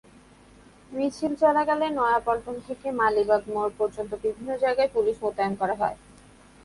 মিছিল 0.91 1.31
চলাকালে 1.41 1.87
নয়াপল্টন 1.89 2.55
থেকে 2.67 2.87
মালিবাগ 2.99 3.41
মোড় 3.53 3.71
পর্যন্ত 3.79 4.11
বিভিন্ন 4.23 4.49
জায়গায় 4.63 4.93
পুলিশ 4.95 5.15
মোতায়েন 5.23 5.53
করা 5.61 5.75
হয়। 5.81 5.97